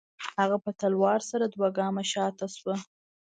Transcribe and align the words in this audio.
هغه 0.39 0.57
په 0.63 0.71
تلوار 0.79 1.19
سره 1.29 1.45
دوه 1.53 1.67
گامه 1.77 2.03
شاته 2.11 2.47
سوه. 2.55 2.75